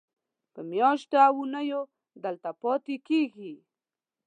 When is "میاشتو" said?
0.71-1.17